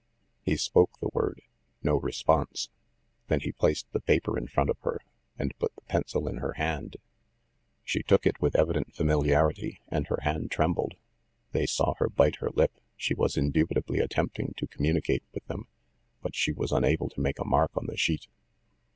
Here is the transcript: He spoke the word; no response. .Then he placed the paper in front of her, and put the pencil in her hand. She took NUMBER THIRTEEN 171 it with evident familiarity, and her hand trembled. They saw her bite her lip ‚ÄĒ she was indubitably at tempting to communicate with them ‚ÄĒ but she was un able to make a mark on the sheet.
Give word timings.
He 0.41 0.57
spoke 0.57 0.97
the 0.99 1.11
word; 1.13 1.43
no 1.83 1.95
response. 1.99 2.69
.Then 3.27 3.41
he 3.41 3.51
placed 3.51 3.85
the 3.93 3.99
paper 3.99 4.35
in 4.35 4.47
front 4.47 4.71
of 4.71 4.79
her, 4.79 4.99
and 5.37 5.55
put 5.59 5.75
the 5.75 5.81
pencil 5.83 6.27
in 6.27 6.37
her 6.37 6.53
hand. 6.53 6.97
She 7.83 8.01
took 8.01 8.25
NUMBER 8.25 8.37
THIRTEEN 8.39 8.41
171 8.41 8.41
it 8.41 8.41
with 8.41 8.55
evident 8.55 8.95
familiarity, 8.95 9.79
and 9.89 10.07
her 10.07 10.19
hand 10.23 10.49
trembled. 10.49 10.95
They 11.51 11.67
saw 11.67 11.93
her 11.99 12.09
bite 12.09 12.37
her 12.37 12.49
lip 12.49 12.71
‚ÄĒ 12.75 12.81
she 12.97 13.13
was 13.13 13.37
indubitably 13.37 13.99
at 13.99 14.09
tempting 14.09 14.55
to 14.57 14.65
communicate 14.65 15.21
with 15.35 15.45
them 15.45 15.65
‚ÄĒ 15.65 16.21
but 16.23 16.35
she 16.35 16.51
was 16.51 16.71
un 16.71 16.83
able 16.83 17.09
to 17.09 17.21
make 17.21 17.37
a 17.37 17.45
mark 17.45 17.69
on 17.77 17.85
the 17.85 17.95
sheet. 17.95 18.25